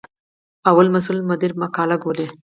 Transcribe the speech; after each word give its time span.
لومړی 0.65 0.89
مسؤل 0.95 1.17
مدیر 1.29 1.51
مقاله 1.61 1.95
ګوري. 2.03 2.27